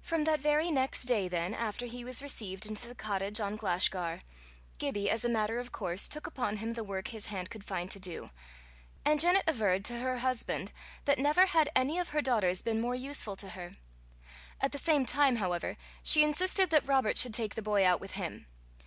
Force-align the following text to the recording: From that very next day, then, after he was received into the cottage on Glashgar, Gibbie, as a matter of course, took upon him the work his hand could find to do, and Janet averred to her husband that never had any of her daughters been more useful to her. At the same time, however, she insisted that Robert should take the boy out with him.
From 0.00 0.24
that 0.24 0.40
very 0.40 0.70
next 0.70 1.02
day, 1.04 1.28
then, 1.28 1.52
after 1.52 1.84
he 1.84 2.06
was 2.06 2.22
received 2.22 2.64
into 2.64 2.88
the 2.88 2.94
cottage 2.94 3.38
on 3.38 3.56
Glashgar, 3.58 4.20
Gibbie, 4.78 5.10
as 5.10 5.26
a 5.26 5.28
matter 5.28 5.58
of 5.58 5.70
course, 5.72 6.08
took 6.08 6.26
upon 6.26 6.56
him 6.56 6.72
the 6.72 6.82
work 6.82 7.08
his 7.08 7.26
hand 7.26 7.50
could 7.50 7.62
find 7.62 7.90
to 7.90 8.00
do, 8.00 8.30
and 9.04 9.20
Janet 9.20 9.44
averred 9.46 9.84
to 9.84 9.98
her 9.98 10.20
husband 10.20 10.72
that 11.04 11.18
never 11.18 11.44
had 11.44 11.68
any 11.76 11.98
of 11.98 12.08
her 12.16 12.22
daughters 12.22 12.62
been 12.62 12.80
more 12.80 12.94
useful 12.94 13.36
to 13.36 13.50
her. 13.50 13.72
At 14.58 14.72
the 14.72 14.78
same 14.78 15.04
time, 15.04 15.36
however, 15.36 15.76
she 16.02 16.24
insisted 16.24 16.70
that 16.70 16.88
Robert 16.88 17.18
should 17.18 17.34
take 17.34 17.54
the 17.54 17.60
boy 17.60 17.84
out 17.86 18.00
with 18.00 18.12
him. 18.12 18.46